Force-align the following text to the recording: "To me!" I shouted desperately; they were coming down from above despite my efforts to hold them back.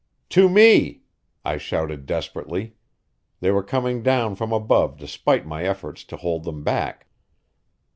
"To 0.29 0.49
me!" 0.49 1.03
I 1.45 1.57
shouted 1.57 2.07
desperately; 2.07 2.73
they 3.39 3.51
were 3.51 3.61
coming 3.61 4.01
down 4.01 4.33
from 4.33 4.51
above 4.51 4.97
despite 4.97 5.45
my 5.45 5.63
efforts 5.65 6.03
to 6.05 6.17
hold 6.17 6.43
them 6.43 6.63
back. 6.63 7.05